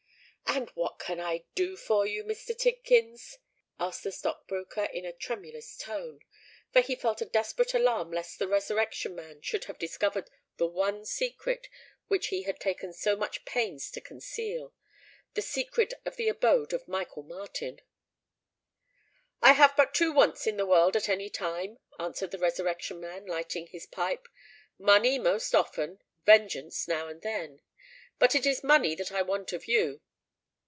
[0.53, 2.53] "And what can I do for you, Mr.
[2.55, 3.37] Tidkins?"
[3.79, 6.19] asked the stock broker, in a tremulous tone;
[6.73, 11.05] for he felt a desperate alarm lest the Resurrection Man should have discovered the one
[11.05, 11.69] secret
[12.09, 16.87] which he had taken so much pains to conceal—the secret of the abode of old
[16.89, 17.79] Michael Martin.
[19.41, 23.25] "I have but two wants in the world at any time," answered the Resurrection Man,
[23.25, 24.27] lighting his pipe:
[24.77, 27.61] "money most often—vengeance now and then.
[28.19, 30.01] But it is money that I want of you."